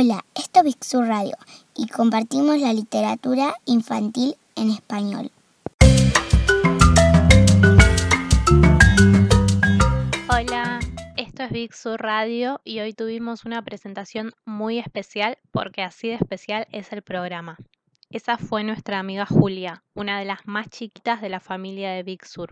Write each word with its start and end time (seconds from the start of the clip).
Hola, 0.00 0.24
esto 0.36 0.60
es 0.60 0.64
Big 0.64 0.84
Sur 0.84 1.08
Radio 1.08 1.34
y 1.74 1.88
compartimos 1.88 2.60
la 2.60 2.72
literatura 2.72 3.56
infantil 3.64 4.36
en 4.54 4.70
español. 4.70 5.32
Hola, 10.30 10.78
esto 11.16 11.42
es 11.42 11.50
Big 11.50 11.74
Sur 11.74 12.00
Radio 12.00 12.60
y 12.62 12.78
hoy 12.78 12.92
tuvimos 12.92 13.44
una 13.44 13.60
presentación 13.62 14.34
muy 14.44 14.78
especial 14.78 15.36
porque 15.50 15.82
así 15.82 16.06
de 16.06 16.14
especial 16.14 16.68
es 16.70 16.92
el 16.92 17.02
programa. 17.02 17.56
Esa 18.08 18.38
fue 18.38 18.62
nuestra 18.62 19.00
amiga 19.00 19.26
Julia, 19.26 19.82
una 19.94 20.20
de 20.20 20.26
las 20.26 20.46
más 20.46 20.68
chiquitas 20.68 21.20
de 21.20 21.28
la 21.28 21.40
familia 21.40 21.90
de 21.90 22.04
Big 22.04 22.24
Sur. 22.24 22.50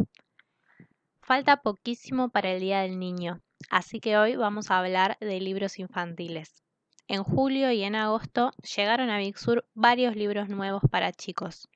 Falta 1.23 1.59
poquísimo 1.59 2.29
para 2.29 2.51
el 2.51 2.59
Día 2.59 2.81
del 2.81 2.99
Niño, 2.99 3.41
así 3.71 4.01
que 4.01 4.19
hoy 4.19 4.35
vamos 4.35 4.73
a 4.73 4.81
hablar 4.81 5.17
de 5.21 5.39
libros 5.39 5.79
infantiles. 5.79 6.66
En 7.09 7.23
julio 7.23 7.71
y 7.71 7.85
en 7.85 7.95
agosto 7.95 8.51
llegaron 8.77 9.11
a 9.11 9.19
Big 9.19 9.39
Sur 9.39 9.65
varios 9.75 10.17
libros 10.17 10.49
nuevos 10.49 10.83
para 10.91 11.13
chicos, 11.13 11.69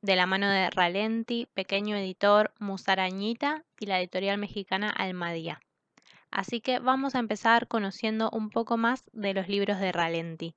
de 0.00 0.16
la 0.16 0.24
mano 0.24 0.48
de 0.48 0.70
Ralenti, 0.70 1.46
Pequeño 1.52 1.96
Editor, 1.96 2.54
Musarañita 2.58 3.66
y 3.78 3.84
la 3.84 4.00
editorial 4.00 4.38
mexicana 4.38 4.88
Almadía. 4.88 5.60
Así 6.30 6.62
que 6.62 6.78
vamos 6.78 7.14
a 7.14 7.18
empezar 7.18 7.68
conociendo 7.68 8.30
un 8.32 8.48
poco 8.48 8.78
más 8.78 9.04
de 9.12 9.34
los 9.34 9.48
libros 9.48 9.80
de 9.80 9.92
Ralenti. 9.92 10.54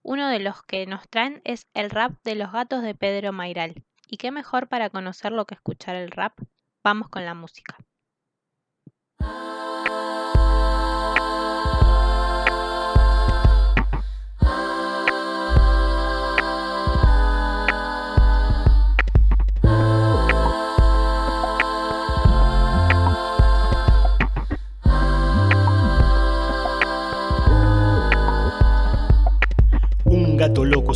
Uno 0.00 0.28
de 0.28 0.38
los 0.38 0.62
que 0.62 0.86
nos 0.86 1.06
traen 1.10 1.42
es 1.44 1.66
el 1.74 1.90
rap 1.90 2.14
de 2.24 2.36
los 2.36 2.52
gatos 2.52 2.82
de 2.82 2.94
Pedro 2.94 3.34
Mairal. 3.34 3.84
¿Y 4.06 4.16
qué 4.16 4.30
mejor 4.30 4.68
para 4.68 4.88
conocerlo 4.88 5.44
que 5.44 5.54
escuchar 5.54 5.96
el 5.96 6.10
rap? 6.10 6.38
Vamos 6.82 7.10
con 7.10 7.26
la 7.26 7.34
música. 7.34 7.76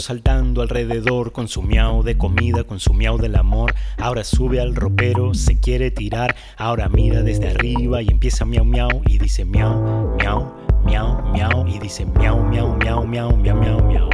Saltando 0.04 0.60
alrededor 0.60 1.32
con 1.32 1.48
su 1.48 1.62
miau 1.62 2.02
de 2.02 2.18
comida, 2.18 2.64
con 2.64 2.78
su 2.78 2.92
miau 2.92 3.16
del 3.16 3.36
amor. 3.36 3.74
Ahora 3.96 4.22
sube 4.22 4.60
al 4.60 4.76
ropero, 4.76 5.32
se 5.32 5.58
quiere 5.58 5.90
tirar, 5.90 6.36
ahora 6.58 6.90
mira 6.90 7.22
desde 7.22 7.48
arriba 7.48 8.02
y 8.02 8.08
empieza 8.08 8.44
miau 8.44 8.66
miau 8.66 8.90
y 9.06 9.16
dice 9.18 9.46
miau, 9.46 10.14
miau, 10.18 10.52
miau, 10.84 11.32
miau 11.32 11.66
y 11.66 11.78
dice 11.78 12.04
miau, 12.04 12.38
miau, 12.44 12.76
miau, 12.76 13.06
miau, 13.06 13.34
miau, 13.34 13.56
miau, 13.56 13.82
miau. 13.82 14.10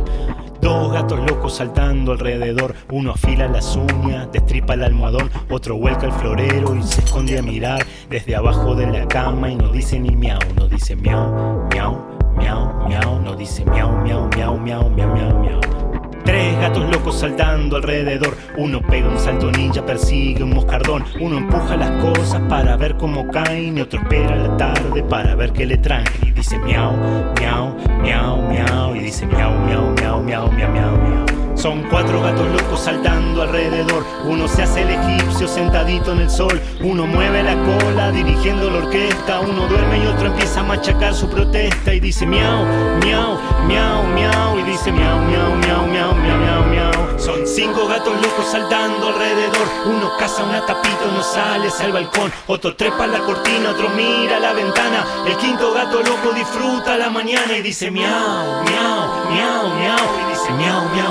Dos 0.60 0.92
gatos 0.92 1.19
locos 1.28 1.56
saltando 1.56 2.12
alrededor, 2.12 2.75
uno 2.92 3.10
afila 3.12 3.48
las 3.48 3.75
uñas, 3.75 4.30
destripa 4.30 4.75
el 4.75 4.84
almohadón, 4.84 5.28
otro 5.50 5.77
vuelca 5.77 6.06
el 6.06 6.12
florero 6.12 6.77
y 6.77 6.82
se 6.84 7.00
esconde 7.00 7.36
a 7.38 7.42
mirar 7.42 7.84
desde 8.08 8.36
abajo 8.36 8.77
de 8.77 8.86
la 8.86 9.08
cama 9.08 9.50
y 9.50 9.56
no 9.56 9.72
dice 9.72 9.98
ni 9.98 10.14
miau, 10.14 10.38
no 10.54 10.69
dice 10.69 10.94
miau, 10.94 11.66
miau, 11.72 11.98
miau, 12.36 12.86
miau, 12.86 13.20
no 13.22 13.34
dice 13.34 13.64
miau, 13.64 13.91
miau, 14.04 14.28
miau, 14.36 14.56
miau, 14.56 14.88
miau, 14.91 15.14
miau, 15.14 15.41
miau. 15.41 15.80
Tres 16.24 16.58
gatos 16.60 16.90
locos 16.90 17.18
saltando 17.18 17.76
alrededor, 17.76 18.36
uno 18.56 18.80
pega 18.82 19.08
un 19.08 19.18
salto 19.18 19.50
ninja, 19.50 19.84
persigue 19.84 20.42
un 20.42 20.54
moscardón, 20.54 21.04
uno 21.20 21.38
empuja 21.38 21.76
las 21.76 21.90
cosas 22.02 22.40
para 22.48 22.76
ver 22.76 22.96
cómo 22.96 23.26
caen 23.28 23.78
y 23.78 23.81
otro 23.81 24.00
espera 24.00 24.36
la 24.36 24.56
tarde 24.56 25.03
para 25.03 25.34
ver 25.34 25.53
qué 25.53 25.66
le 25.66 25.78
traen. 25.78 26.06
Y 26.22 26.30
dice 26.32 26.59
miau, 26.59 26.92
miau, 27.41 27.76
miau, 28.03 28.42
miau. 28.48 28.94
Y 28.94 29.00
dice 29.00 29.26
miau, 29.26 29.53
miau, 29.66 29.92
miau, 29.97 30.22
miau, 30.22 30.50
miau, 30.53 30.70
miau, 30.72 30.97
miau. 30.98 31.40
Son 31.60 31.82
cuatro 31.91 32.22
gatos 32.22 32.47
locos 32.48 32.81
saltando 32.81 33.43
alrededor. 33.43 34.03
Uno 34.25 34.48
se 34.48 34.62
hace 34.62 34.81
el 34.81 34.88
egipcio 34.88 35.47
sentadito 35.47 36.12
en 36.12 36.21
el 36.21 36.31
sol. 36.31 36.59
Uno 36.81 37.06
mueve 37.06 37.43
la 37.43 37.54
cola 37.54 38.10
dirigiendo 38.10 38.71
la 38.71 38.78
orquesta. 38.78 39.41
Uno 39.41 39.66
duerme 39.66 39.98
y 40.03 40.06
otro 40.06 40.28
empieza 40.28 40.60
a 40.60 40.62
machacar 40.62 41.15
su 41.15 41.28
protesta 41.28 41.93
y 41.93 42.00
dice 42.00 42.25
miau, 42.25 42.65
miau, 43.04 43.38
miau, 43.66 44.04
miau. 44.04 44.59
Y 44.59 44.62
dice 44.62 44.91
miau, 44.91 45.19
miau, 45.19 45.54
miau, 45.56 45.87
miau, 45.87 46.15
miau, 46.15 46.38
miau, 46.38 46.65
miau. 46.65 47.19
Son 47.19 47.47
cinco 47.47 47.87
gatos 47.87 48.15
locos 48.15 48.47
saltando 48.50 49.09
alrededor. 49.09 49.69
Uno 49.84 50.12
caza 50.19 50.44
una 50.44 50.65
tapita, 50.65 51.04
uno 51.12 51.22
sale 51.22 51.69
hacia 51.69 51.84
el 51.84 51.92
balcón. 51.92 52.32
Otro 52.47 52.75
trepa 52.75 53.06
la 53.06 53.19
cortina, 53.19 53.72
otro 53.72 53.91
mira 53.91 54.41
la 54.41 54.54
ventana. 54.54 55.04
El 55.27 55.37
quinto 55.37 55.75
gato 55.75 56.00
loco 56.00 56.32
disfruta 56.34 56.97
la 56.97 57.10
mañana 57.10 57.54
y 57.59 57.60
dice 57.60 57.91
miau, 57.91 58.65
miau, 58.65 59.31
miau, 59.31 59.69
miau. 59.77 59.98
Y 60.22 60.31
dice 60.32 60.53
miau, 60.53 60.88
miau, 60.94 61.09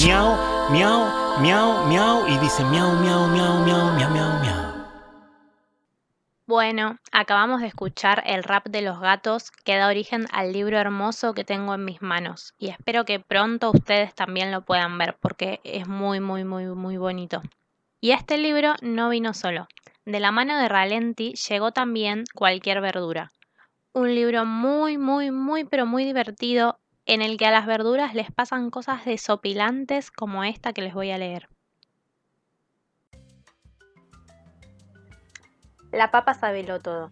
miau, 0.00 0.32
miau, 0.72 1.00
miau, 1.44 1.68
miau, 1.88 2.16
y 2.26 2.38
dice 2.38 2.64
miau, 2.64 2.96
miau, 3.04 3.28
miau, 3.28 3.60
miau, 3.64 3.84
miau, 3.96 4.10
miau, 4.10 4.32
miau. 4.40 4.60
Bueno, 6.46 6.96
acabamos 7.12 7.60
de 7.60 7.68
escuchar 7.68 8.22
el 8.26 8.42
rap 8.42 8.66
de 8.68 8.82
los 8.82 8.98
gatos 8.98 9.50
que 9.50 9.76
da 9.76 9.88
origen 9.88 10.26
al 10.32 10.52
libro 10.52 10.78
hermoso 10.78 11.34
que 11.34 11.44
tengo 11.44 11.74
en 11.74 11.84
mis 11.84 12.02
manos 12.02 12.54
y 12.58 12.70
espero 12.70 13.04
que 13.04 13.20
pronto 13.20 13.70
ustedes 13.70 14.14
también 14.14 14.50
lo 14.50 14.62
puedan 14.62 14.98
ver 14.98 15.16
porque 15.20 15.60
es 15.64 15.86
muy, 15.86 16.18
muy, 16.18 16.44
muy, 16.44 16.64
muy 16.66 16.96
bonito. 16.96 17.42
Y 18.00 18.12
este 18.12 18.38
libro 18.38 18.74
no 18.80 19.10
vino 19.10 19.34
solo. 19.34 19.68
De 20.06 20.18
la 20.18 20.32
mano 20.32 20.56
de 20.56 20.68
Ralenti 20.68 21.34
llegó 21.34 21.72
también 21.72 22.24
Cualquier 22.34 22.80
verdura. 22.80 23.30
Un 23.92 24.14
libro 24.14 24.46
muy, 24.46 24.96
muy, 24.96 25.30
muy, 25.30 25.64
pero 25.64 25.84
muy 25.84 26.04
divertido 26.04 26.78
en 27.10 27.22
el 27.22 27.38
que 27.38 27.46
a 27.46 27.50
las 27.50 27.66
verduras 27.66 28.14
les 28.14 28.30
pasan 28.30 28.70
cosas 28.70 29.04
desopilantes 29.04 30.12
como 30.12 30.44
esta 30.44 30.72
que 30.72 30.82
les 30.82 30.94
voy 30.94 31.10
a 31.10 31.18
leer. 31.18 31.48
La 35.90 36.12
papa 36.12 36.34
sabelo 36.34 36.80
todo. 36.80 37.10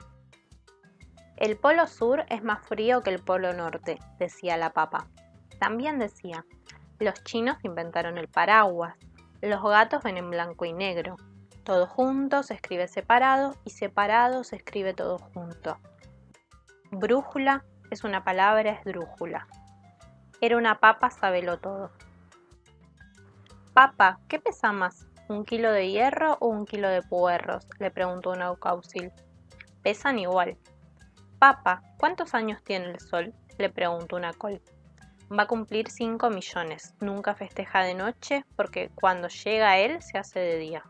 El 1.37 1.57
polo 1.57 1.89
sur 1.89 2.25
es 2.29 2.45
más 2.45 2.65
frío 2.65 3.03
que 3.03 3.11
el 3.11 3.19
polo 3.19 3.53
norte, 3.53 3.99
decía 4.21 4.57
la 4.57 4.73
papa. 4.73 5.09
También 5.59 5.99
decía, 5.99 6.45
los 7.01 7.25
chinos 7.25 7.57
inventaron 7.65 8.19
el 8.19 8.29
paraguas, 8.29 8.95
los 9.43 9.61
gatos 9.65 10.05
ven 10.05 10.17
en 10.17 10.31
blanco 10.31 10.65
y 10.65 10.73
negro. 10.73 11.17
Todo 11.65 11.89
junto 11.89 12.45
se 12.45 12.55
escribe 12.55 12.87
separado 12.87 13.57
y 13.65 13.71
separado 13.71 14.45
se 14.45 14.55
escribe 14.55 14.95
todo 14.95 15.19
junto. 15.19 15.77
Brújula 16.93 17.65
es 17.91 18.05
una 18.05 18.23
palabra 18.23 18.71
esdrújula. 18.71 19.49
Era 20.41 20.57
una 20.57 20.79
papa, 20.79 21.11
sabelo 21.11 21.59
todo. 21.59 21.91
Papa, 23.75 24.21
¿qué 24.29 24.39
pesa 24.39 24.73
más? 24.73 25.07
¿Un 25.29 25.45
kilo 25.45 25.73
de 25.73 25.91
hierro 25.91 26.37
o 26.41 26.47
un 26.47 26.65
kilo 26.65 26.89
de 26.89 27.03
puerros? 27.03 27.67
le 27.81 27.91
preguntó 27.91 28.31
un 28.31 28.43
aucaucil. 28.43 29.13
Pesan 29.83 30.21
igual. 30.21 30.57
Papa, 31.41 31.83
¿cuántos 31.99 32.35
años 32.35 32.63
tiene 32.63 32.87
el 32.87 33.01
sol? 33.01 33.35
le 33.59 33.69
preguntó 33.69 34.15
una 34.15 34.33
col. 34.33 34.63
Va 35.37 35.43
a 35.43 35.47
cumplir 35.47 35.91
5 35.91 36.31
millones. 36.31 36.95
Nunca 37.01 37.35
festeja 37.35 37.83
de 37.83 37.95
noche 37.95 38.45
porque 38.55 38.91
cuando 38.95 39.27
llega 39.29 39.79
él 39.79 40.01
se 40.03 40.19
hace 40.19 40.39
de 40.39 40.59
día. 40.59 40.85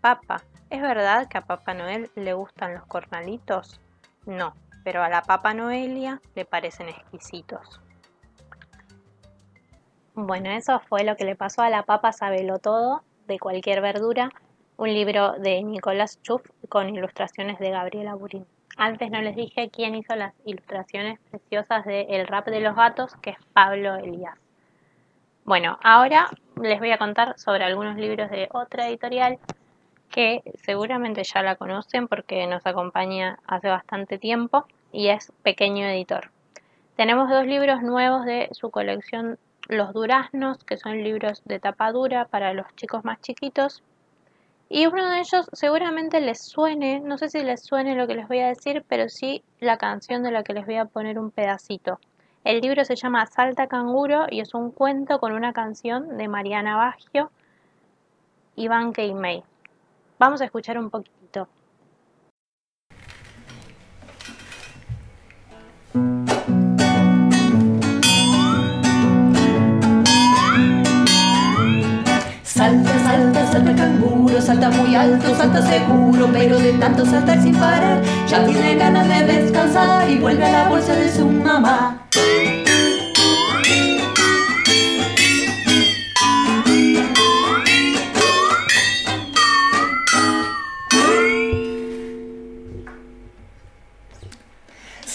Papa, 0.00 0.42
¿es 0.68 0.82
verdad 0.82 1.28
que 1.28 1.38
a 1.38 1.42
Papá 1.42 1.74
Noel 1.74 2.10
le 2.16 2.32
gustan 2.32 2.74
los 2.74 2.86
cornalitos? 2.86 3.80
No, 4.26 4.54
pero 4.82 5.02
a 5.02 5.08
la 5.08 5.22
Papa 5.22 5.54
Noelia 5.54 6.20
le 6.34 6.44
parecen 6.44 6.88
exquisitos. 6.88 7.80
Bueno, 10.26 10.50
eso 10.50 10.80
fue 10.80 11.02
lo 11.02 11.16
que 11.16 11.24
le 11.24 11.34
pasó 11.34 11.62
a 11.62 11.70
la 11.70 11.84
Papa 11.84 12.12
Sabelo 12.12 12.58
Todo 12.58 13.02
de 13.26 13.38
cualquier 13.38 13.80
verdura, 13.80 14.28
un 14.76 14.92
libro 14.92 15.32
de 15.38 15.62
Nicolás 15.62 16.20
Chuff 16.20 16.42
con 16.68 16.94
ilustraciones 16.94 17.58
de 17.58 17.70
Gabriela 17.70 18.14
Burín. 18.16 18.44
Antes 18.76 19.10
no 19.10 19.22
les 19.22 19.34
dije 19.34 19.70
quién 19.70 19.94
hizo 19.94 20.14
las 20.16 20.34
ilustraciones 20.44 21.18
preciosas 21.30 21.86
de 21.86 22.02
El 22.10 22.26
rap 22.26 22.48
de 22.48 22.60
los 22.60 22.76
gatos, 22.76 23.14
que 23.22 23.30
es 23.30 23.38
Pablo 23.54 23.96
Elías. 23.96 24.34
Bueno, 25.44 25.78
ahora 25.82 26.28
les 26.60 26.78
voy 26.80 26.90
a 26.90 26.98
contar 26.98 27.38
sobre 27.38 27.64
algunos 27.64 27.96
libros 27.96 28.30
de 28.30 28.46
otra 28.52 28.88
editorial 28.88 29.38
que 30.10 30.42
seguramente 30.62 31.24
ya 31.24 31.42
la 31.42 31.56
conocen 31.56 32.08
porque 32.08 32.46
nos 32.46 32.66
acompaña 32.66 33.38
hace 33.46 33.68
bastante 33.68 34.18
tiempo 34.18 34.66
y 34.92 35.08
es 35.08 35.32
Pequeño 35.42 35.86
Editor. 35.86 36.30
Tenemos 36.96 37.30
dos 37.30 37.46
libros 37.46 37.80
nuevos 37.80 38.26
de 38.26 38.50
su 38.52 38.70
colección 38.70 39.38
Los 39.70 39.92
Duraznos, 39.92 40.64
que 40.64 40.76
son 40.76 41.04
libros 41.04 41.42
de 41.44 41.60
tapa 41.60 41.92
dura 41.92 42.24
para 42.24 42.52
los 42.52 42.66
chicos 42.74 43.04
más 43.04 43.20
chiquitos, 43.20 43.84
y 44.68 44.86
uno 44.86 45.08
de 45.08 45.20
ellos 45.20 45.48
seguramente 45.52 46.20
les 46.20 46.42
suene, 46.42 46.98
no 46.98 47.16
sé 47.18 47.28
si 47.28 47.40
les 47.44 47.62
suene 47.62 47.94
lo 47.94 48.08
que 48.08 48.16
les 48.16 48.26
voy 48.26 48.40
a 48.40 48.48
decir, 48.48 48.84
pero 48.88 49.08
sí 49.08 49.44
la 49.60 49.78
canción 49.78 50.24
de 50.24 50.32
la 50.32 50.42
que 50.42 50.54
les 50.54 50.66
voy 50.66 50.74
a 50.74 50.86
poner 50.86 51.20
un 51.20 51.30
pedacito. 51.30 52.00
El 52.42 52.60
libro 52.60 52.84
se 52.84 52.96
llama 52.96 53.26
Salta 53.26 53.68
Canguro 53.68 54.26
y 54.28 54.40
es 54.40 54.54
un 54.54 54.72
cuento 54.72 55.20
con 55.20 55.30
una 55.30 55.52
canción 55.52 56.16
de 56.16 56.26
Mariana 56.26 56.76
Baggio 56.76 57.30
y 58.56 58.66
Van 58.66 58.92
May. 59.20 59.44
Vamos 60.18 60.40
a 60.40 60.46
escuchar 60.46 60.78
un 60.78 60.90
poquito. 60.90 61.19
Salta, 73.32 73.52
salta, 73.52 73.74
canguro, 73.76 74.40
salta 74.40 74.70
muy 74.70 74.96
alto, 74.96 75.32
salta 75.36 75.62
seguro, 75.62 76.28
pero 76.32 76.58
de 76.58 76.72
tanto 76.72 77.06
saltar 77.06 77.40
sin 77.40 77.54
parar, 77.54 78.02
ya 78.26 78.44
tiene 78.44 78.74
ganas 78.74 79.06
de 79.06 79.24
descansar 79.24 80.10
y 80.10 80.18
vuelve 80.18 80.44
a 80.44 80.50
la 80.50 80.68
bolsa 80.68 80.96
de 80.96 81.08
su 81.08 81.28
mamá. 81.28 81.96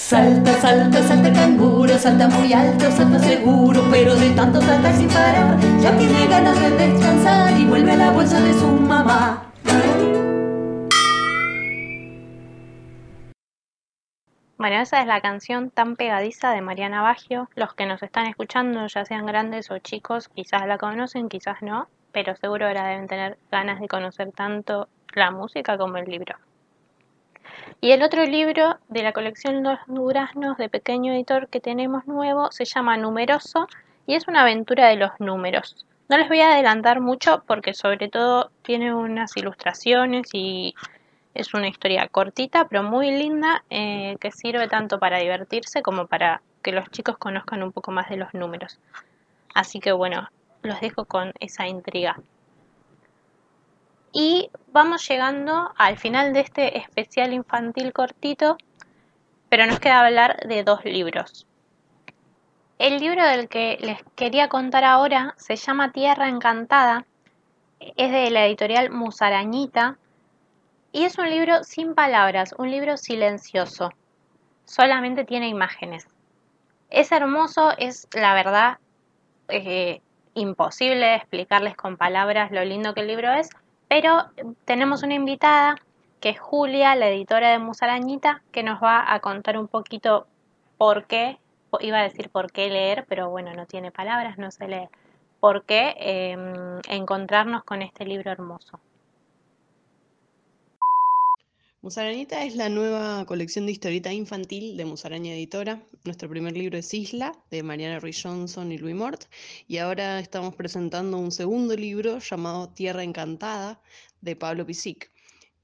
Salta, 0.08 0.54
salta, 0.62 1.02
salta 1.02 1.34
canguro, 1.34 1.98
salta 1.98 2.28
muy 2.28 2.54
alto, 2.54 2.92
salta 2.92 3.18
seguro, 3.18 3.82
pero 3.90 4.14
de 4.14 4.30
tanto 4.36 4.62
saltar 4.62 4.94
sin 4.94 5.08
parar, 5.08 5.60
ya 5.82 5.98
tiene 5.98 6.28
ganas 6.28 6.62
de 6.62 6.70
descansar 6.70 7.58
y 7.58 7.66
vuelve 7.66 7.94
a 7.94 7.96
la 7.96 8.12
bolsa 8.12 8.40
de 8.40 8.54
su 8.54 8.68
mamá. 8.68 9.52
Bueno, 14.60 14.76
esa 14.76 15.02
es 15.02 15.08
la 15.08 15.22
canción 15.22 15.72
tan 15.72 15.96
pegadiza 15.96 16.52
de 16.52 16.62
Mariana 16.62 17.02
Baggio. 17.02 17.50
Los 17.56 17.74
que 17.74 17.88
nos 17.88 18.04
están 18.04 18.28
escuchando, 18.28 18.86
ya 18.86 19.06
sean 19.06 19.26
grandes 19.26 19.72
o 19.72 19.80
chicos, 19.80 20.30
quizás 20.30 20.68
la 20.68 20.78
conocen, 20.78 21.30
quizás 21.30 21.64
no, 21.64 21.88
pero 22.12 22.36
seguro 22.36 22.68
ahora 22.68 22.90
deben 22.90 23.08
tener 23.08 23.40
ganas 23.50 23.80
de 23.80 23.88
conocer 23.88 24.32
tanto 24.34 24.88
la 25.16 25.32
música 25.32 25.80
como 25.80 25.98
el 25.98 26.06
libro. 26.06 26.36
Y 27.82 27.92
el 27.92 28.04
otro 28.04 28.26
libro 28.26 28.78
de 28.88 29.04
la 29.04 29.14
colección 29.14 29.64
Los 29.64 29.80
Duraznos 29.88 30.58
de 30.58 30.70
pequeño 30.70 31.14
editor 31.14 31.48
que 31.50 31.60
tenemos 31.60 32.08
nuevo 32.08 32.52
se 32.52 32.66
llama 32.66 32.98
Numeroso 32.98 33.68
y 34.08 34.16
es 34.16 34.28
una 34.28 34.42
aventura 34.42 34.88
de 34.88 34.96
los 34.96 35.12
números. 35.20 35.86
No 36.08 36.18
les 36.18 36.28
voy 36.28 36.42
a 36.42 36.54
adelantar 36.54 37.02
mucho 37.02 37.44
porque 37.48 37.74
sobre 37.74 38.08
todo 38.10 38.52
tiene 38.62 38.94
unas 38.94 39.36
ilustraciones 39.38 40.28
y 40.34 40.76
es 41.34 41.54
una 41.54 41.68
historia 41.68 42.08
cortita 42.08 42.68
pero 42.68 42.84
muy 42.84 43.12
linda 43.12 43.64
eh, 43.70 44.16
que 44.20 44.32
sirve 44.32 44.68
tanto 44.68 45.00
para 45.00 45.18
divertirse 45.18 45.82
como 45.82 46.08
para 46.08 46.42
que 46.62 46.72
los 46.72 46.90
chicos 46.92 47.18
conozcan 47.18 47.64
un 47.64 47.72
poco 47.72 47.92
más 47.92 48.10
de 48.10 48.18
los 48.18 48.34
números. 48.34 48.80
Así 49.54 49.80
que 49.80 49.92
bueno, 49.92 50.30
los 50.62 50.80
dejo 50.82 51.06
con 51.06 51.34
esa 51.40 51.68
intriga. 51.68 52.20
Y 54.18 54.50
vamos 54.72 55.06
llegando 55.10 55.74
al 55.76 55.98
final 55.98 56.32
de 56.32 56.40
este 56.40 56.78
especial 56.78 57.34
infantil 57.34 57.92
cortito, 57.92 58.56
pero 59.50 59.66
nos 59.66 59.82
queda 59.82 60.06
hablar 60.06 60.40
de 60.48 60.64
dos 60.64 60.86
libros. 60.86 61.46
El 62.80 63.00
libro 63.00 63.26
del 63.26 63.50
que 63.50 63.78
les 63.82 64.02
quería 64.16 64.48
contar 64.48 64.86
ahora 64.86 65.34
se 65.36 65.58
llama 65.58 65.92
Tierra 65.92 66.30
Encantada, 66.30 67.06
es 67.82 68.10
de 68.10 68.32
la 68.32 68.46
editorial 68.46 68.90
Musarañita 68.90 69.98
y 70.94 71.04
es 71.04 71.18
un 71.18 71.30
libro 71.30 71.66
sin 71.66 71.94
palabras, 71.94 72.56
un 72.58 72.72
libro 72.72 72.96
silencioso, 72.96 73.92
solamente 74.64 75.26
tiene 75.26 75.50
imágenes. 75.50 76.08
Es 76.90 77.12
hermoso, 77.12 77.74
es 77.78 78.08
la 78.14 78.34
verdad 78.34 78.78
eh, 79.50 80.00
imposible 80.36 81.16
explicarles 81.16 81.76
con 81.76 81.98
palabras 81.98 82.52
lo 82.52 82.64
lindo 82.64 82.94
que 82.94 83.02
el 83.02 83.08
libro 83.08 83.34
es, 83.34 83.50
pero 83.88 84.26
tenemos 84.66 85.04
una 85.04 85.14
invitada 85.14 85.76
que 86.20 86.30
es 86.30 86.40
Julia, 86.40 86.96
la 86.96 87.10
editora 87.10 87.52
de 87.52 87.60
Musarañita, 87.60 88.42
que 88.52 88.64
nos 88.64 88.82
va 88.82 89.14
a 89.14 89.20
contar 89.20 89.58
un 89.58 89.68
poquito 89.68 90.28
por 90.78 91.06
qué, 91.06 91.40
iba 91.82 92.00
a 92.00 92.04
decir 92.04 92.30
por 92.30 92.52
qué 92.52 92.70
leer, 92.70 93.06
pero 93.08 93.30
bueno, 93.30 93.54
no 93.54 93.66
tiene 93.66 93.92
palabras, 93.92 94.38
no 94.38 94.50
se 94.52 94.68
lee, 94.68 94.90
por 95.40 95.66
qué 95.66 95.96
em, 96.00 96.80
encontrarnos 96.88 97.64
con 97.64 97.82
este 97.82 98.06
libro 98.06 98.32
hermoso. 98.32 98.80
Musarañita 101.86 102.44
es 102.44 102.56
la 102.56 102.68
nueva 102.68 103.24
colección 103.28 103.68
de 103.68 103.72
historieta 103.72 104.12
infantil 104.12 104.76
de 104.76 104.86
Musaraña 104.86 105.36
Editora. 105.36 105.84
Nuestro 106.04 106.28
primer 106.28 106.58
libro 106.58 106.80
es 106.80 106.92
Isla, 106.92 107.38
de 107.52 107.62
Mariana 107.62 108.00
Ruiz 108.00 108.20
Johnson 108.24 108.72
y 108.72 108.80
Louis 108.80 108.96
Mort. 108.96 109.26
Y 109.68 109.78
ahora 109.78 110.20
estamos 110.20 110.56
presentando 110.56 111.20
un 111.20 111.32
segundo 111.32 111.76
libro 111.76 112.18
llamado 112.18 112.70
Tierra 112.70 113.04
Encantada, 113.04 113.80
de 114.20 114.36
Pablo 114.36 114.66
Pisic, 114.66 115.12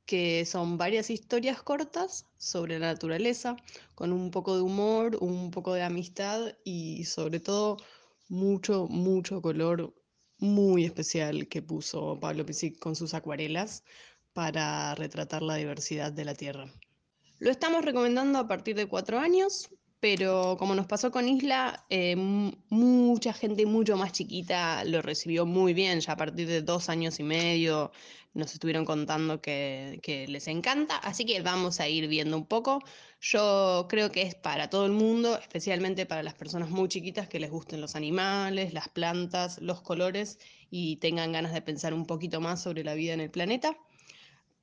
que 0.05 0.45
son 0.45 0.77
varias 0.77 1.09
historias 1.09 1.63
cortas 1.63 2.27
sobre 2.37 2.77
la 2.77 2.93
naturaleza, 2.93 3.55
con 3.95 4.13
un 4.13 4.29
poco 4.29 4.55
de 4.55 4.61
humor, 4.61 5.17
un 5.21 5.49
poco 5.49 5.73
de 5.73 5.81
amistad 5.81 6.53
y 6.63 7.03
sobre 7.05 7.39
todo 7.39 7.77
mucho, 8.29 8.87
mucho 8.87 9.41
color 9.41 9.91
muy 10.37 10.85
especial 10.85 11.47
que 11.47 11.63
puso 11.63 12.19
Pablo 12.19 12.45
Pisic 12.45 12.77
con 12.77 12.95
sus 12.95 13.15
acuarelas 13.15 13.83
para 14.33 14.95
retratar 14.95 15.41
la 15.41 15.55
diversidad 15.55 16.11
de 16.11 16.25
la 16.25 16.35
Tierra. 16.35 16.71
Lo 17.39 17.49
estamos 17.49 17.83
recomendando 17.83 18.39
a 18.39 18.47
partir 18.47 18.75
de 18.75 18.87
cuatro 18.87 19.19
años, 19.19 19.69
pero 19.99 20.57
como 20.57 20.75
nos 20.75 20.87
pasó 20.87 21.11
con 21.11 21.27
Isla, 21.27 21.85
eh, 21.89 22.15
mucha 22.15 23.33
gente 23.33 23.65
mucho 23.65 23.97
más 23.97 24.11
chiquita 24.11 24.83
lo 24.83 25.01
recibió 25.01 25.45
muy 25.45 25.73
bien, 25.73 25.99
ya 26.01 26.13
a 26.13 26.17
partir 26.17 26.47
de 26.47 26.61
dos 26.61 26.89
años 26.89 27.19
y 27.19 27.23
medio 27.23 27.91
nos 28.33 28.53
estuvieron 28.53 28.85
contando 28.85 29.41
que, 29.41 29.99
que, 30.01 30.27
les 30.27 30.47
encanta, 30.47 30.97
así 30.97 31.25
que 31.25 31.41
vamos 31.41 31.79
a 31.79 31.89
ir 31.89 32.07
viendo 32.07 32.37
un 32.37 32.45
poco. 32.45 32.81
Yo 33.19 33.87
creo 33.89 34.11
que 34.11 34.21
es 34.21 34.35
para 34.35 34.69
todo 34.69 34.85
el 34.85 34.93
mundo, 34.93 35.37
especialmente 35.37 36.05
para 36.05 36.23
las 36.23 36.33
personas 36.33 36.69
muy 36.69 36.87
chiquitas 36.87 37.27
que 37.27 37.39
les 37.39 37.51
gusten 37.51 37.81
los 37.81 37.95
animales, 37.95 38.73
las 38.73 38.87
plantas, 38.87 39.59
los 39.61 39.81
colores 39.81 40.39
y 40.69 40.95
tengan 40.97 41.31
ganas 41.31 41.53
de 41.53 41.61
pensar 41.61 41.93
un 41.93 42.05
poquito 42.05 42.39
más 42.39 42.63
sobre 42.63 42.83
la 42.83 42.93
vida 42.93 43.13
en 43.13 43.19
el 43.19 43.29
planeta 43.29 43.77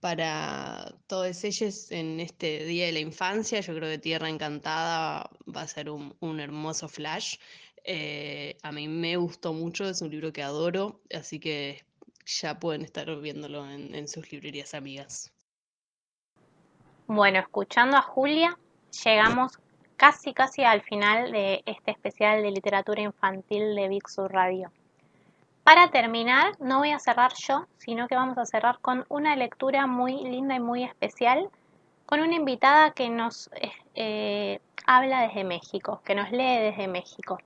para 0.01 0.95
todos 1.07 1.45
ellos 1.45 1.91
en 1.91 2.21
este 2.21 2.65
Día 2.65 2.87
de 2.87 2.93
la 2.93 3.01
Infancia. 3.01 3.61
Yo 3.61 3.75
creo 3.75 3.91
que 3.91 3.99
Tierra 3.99 4.29
Encantada 4.29 5.31
va 5.55 5.63
a 5.63 5.69
ser 5.69 5.91
un, 5.91 6.41
hermoso 6.41 6.89
flash. 6.89 7.37
Eh, 7.85 8.57
a 8.63 8.73
mí 8.73 8.87
me 8.89 9.17
gustó 9.17 9.53
mucho, 9.53 9.89
es 9.89 10.03
un 10.03 10.11
libro 10.11 10.33
que 10.33 10.43
adoro, 10.43 11.01
así 11.13 11.41
que 11.41 11.85
ya 12.27 12.59
pueden 12.59 12.83
estar 12.83 13.15
viéndolo 13.21 13.69
en, 13.69 14.07
sus 14.09 14.31
librerías 14.31 14.75
amigas. 14.75 15.33
Bueno, 17.07 17.39
escuchando 17.39 17.97
a 17.97 18.03
Julia, 18.03 18.59
llegamos 19.05 19.59
casi 19.97 20.35
casi 20.35 20.63
al 20.63 20.83
final 20.83 21.33
de 21.33 21.63
este 21.65 21.91
especial 21.91 22.43
de 22.43 22.51
literatura 22.51 23.01
infantil 23.01 23.75
de 23.75 23.89
Vixu 23.89 24.29
Radio. 24.29 24.71
Para 25.69 25.91
terminar, 25.91 26.55
no 26.61 26.79
voy 26.79 26.93
a 26.93 26.99
cerrar 26.99 27.33
yo, 27.47 27.67
sino 27.77 28.09
que 28.09 28.15
vamos 28.15 28.39
a 28.39 28.47
cerrar 28.47 28.79
con 28.81 29.05
una 29.11 29.37
lectura 29.37 29.87
muy 29.87 30.15
linda 30.25 30.55
y 30.55 30.61
muy 30.61 30.83
especial, 30.83 31.51
con 32.07 32.21
una 32.21 32.37
invitada 32.37 32.93
que 32.93 33.11
nos 33.11 33.51
eh, 33.95 34.61
habla 34.87 35.21
desde 35.29 35.45
México, 35.45 36.01
que 36.07 36.15
nos 36.15 36.31
lee 36.31 36.57
desde 36.57 36.89
México. 36.89 37.37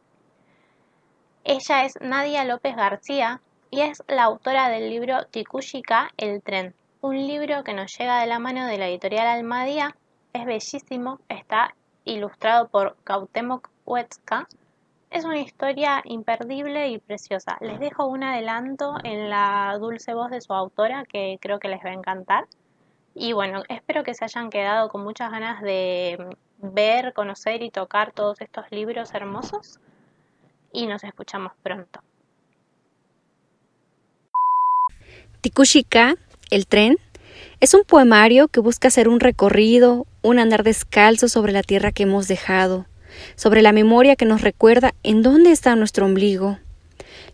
Ella 1.43 1.85
es 1.85 2.01
Nadia 2.01 2.45
López 2.45 2.77
García 2.77 3.41
y 3.73 3.81
es 3.81 4.05
la 4.07 4.23
autora 4.23 4.69
del 4.69 4.89
libro 4.89 5.25
Tikushika, 5.25 6.13
El 6.17 6.45
tren, 6.45 6.77
un 7.01 7.17
libro 7.27 7.65
que 7.65 7.75
nos 7.75 7.91
llega 7.99 8.21
de 8.21 8.29
la 8.29 8.39
mano 8.39 8.69
de 8.69 8.79
la 8.79 8.87
editorial 8.87 9.27
Almadía. 9.27 9.97
Es 10.33 10.45
bellísimo, 10.45 11.19
está 11.29 11.75
ilustrado 12.05 12.69
por 12.69 12.95
Cuauhtémoc 13.05 13.69
Huetzka 13.85 14.47
es 15.13 15.25
una 15.25 15.39
historia 15.39 16.03
imperdible 16.05 16.89
y 16.89 16.99
preciosa. 16.99 17.59
Les 17.61 17.79
dejo 17.79 18.07
un 18.07 18.23
adelanto 18.23 18.95
en 19.05 19.29
la 19.29 19.77
dulce 19.79 20.15
voz 20.15 20.31
de 20.31 20.41
su 20.41 20.53
autora 20.55 21.05
que 21.05 21.39
creo 21.41 21.59
que 21.59 21.69
les 21.69 21.85
va 21.85 21.91
a 21.91 21.95
encantar. 21.95 22.47
Y 23.15 23.35
bueno, 23.35 23.63
espero 23.69 24.05
que 24.05 24.15
se 24.15 24.25
hayan 24.25 24.49
quedado 24.49 24.89
con 24.89 25.05
muchas 25.05 25.31
ganas 25.31 25.61
de 25.61 26.37
ver, 26.59 27.13
conocer 27.13 27.63
y 27.63 27.71
tocar 27.71 28.13
todos 28.13 28.41
estos 28.41 28.65
libros 28.71 29.13
hermosos. 29.13 29.81
Y 30.73 30.87
nos 30.87 31.05
escuchamos 31.05 31.53
pronto. 31.63 32.01
Tikushika, 35.43 36.15
el 36.51 36.67
tren, 36.67 36.97
es 37.61 37.75
un 37.75 37.85
poemario 37.85 38.49
que 38.49 38.61
busca 38.61 38.89
hacer 38.89 39.09
un 39.09 39.21
recorrido, 39.21 40.07
un 40.23 40.39
andar 40.39 40.63
descalzo 40.63 41.29
sobre 41.29 41.53
la 41.53 41.63
tierra 41.63 41.93
que 41.93 42.05
hemos 42.05 42.29
dejado 42.29 42.87
sobre 43.37 43.63
la 43.63 43.73
memoria 43.73 44.17
que 44.17 44.25
nos 44.25 44.43
recuerda 44.43 44.95
en 45.03 45.23
dónde 45.23 45.53
está 45.53 45.77
nuestro 45.77 46.07
ombligo. 46.07 46.59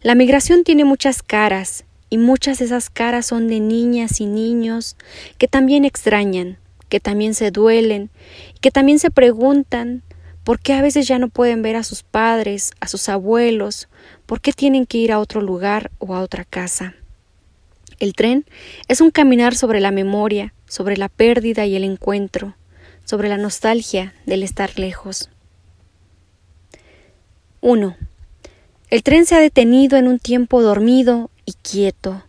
La 0.02 0.14
migración 0.14 0.64
tiene 0.64 0.84
muchas 0.84 1.22
caras, 1.22 1.84
y 2.10 2.18
muchas 2.18 2.58
de 2.58 2.64
esas 2.64 2.88
caras 2.88 3.26
son 3.26 3.48
de 3.48 3.60
niñas 3.60 4.20
y 4.20 4.26
niños 4.26 4.96
que 5.36 5.48
también 5.48 5.84
extrañan, 5.84 6.56
que 6.88 7.00
también 7.00 7.34
se 7.34 7.50
duelen, 7.50 8.10
que 8.60 8.70
también 8.70 8.98
se 8.98 9.10
preguntan 9.10 10.02
¿Por 10.48 10.60
qué 10.60 10.72
a 10.72 10.80
veces 10.80 11.06
ya 11.06 11.18
no 11.18 11.28
pueden 11.28 11.60
ver 11.60 11.76
a 11.76 11.82
sus 11.82 12.02
padres, 12.02 12.72
a 12.80 12.88
sus 12.88 13.10
abuelos? 13.10 13.86
¿Por 14.24 14.40
qué 14.40 14.54
tienen 14.54 14.86
que 14.86 14.96
ir 14.96 15.12
a 15.12 15.18
otro 15.18 15.42
lugar 15.42 15.90
o 15.98 16.14
a 16.14 16.22
otra 16.22 16.46
casa? 16.46 16.94
El 17.98 18.14
tren 18.14 18.46
es 18.88 19.02
un 19.02 19.10
caminar 19.10 19.54
sobre 19.54 19.78
la 19.78 19.90
memoria, 19.90 20.54
sobre 20.66 20.96
la 20.96 21.10
pérdida 21.10 21.66
y 21.66 21.76
el 21.76 21.84
encuentro, 21.84 22.56
sobre 23.04 23.28
la 23.28 23.36
nostalgia 23.36 24.14
del 24.24 24.42
estar 24.42 24.78
lejos. 24.78 25.28
1. 27.60 27.96
El 28.90 29.02
tren 29.02 29.26
se 29.26 29.34
ha 29.34 29.40
detenido 29.40 29.98
en 29.98 30.06
un 30.06 30.18
tiempo 30.18 30.62
dormido 30.62 31.30
y 31.44 31.54
quieto. 31.54 32.22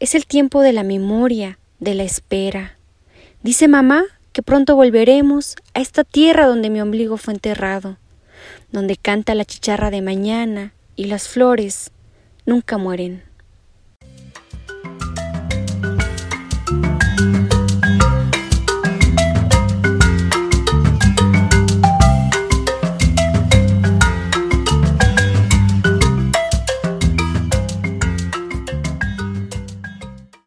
Es 0.00 0.14
el 0.14 0.26
tiempo 0.26 0.60
de 0.60 0.72
la 0.72 0.82
memoria, 0.82 1.58
de 1.80 1.94
la 1.94 2.02
espera. 2.02 2.76
Dice 3.42 3.68
mamá 3.68 4.04
que 4.32 4.42
pronto 4.42 4.76
volveremos 4.76 5.56
a 5.72 5.80
esta 5.80 6.04
tierra 6.04 6.46
donde 6.46 6.68
mi 6.68 6.80
ombligo 6.80 7.16
fue 7.16 7.32
enterrado, 7.32 7.96
donde 8.70 8.96
canta 8.96 9.34
la 9.34 9.46
chicharra 9.46 9.90
de 9.90 10.02
mañana 10.02 10.74
y 10.94 11.06
las 11.06 11.26
flores 11.26 11.90
nunca 12.44 12.76
mueren. 12.76 13.25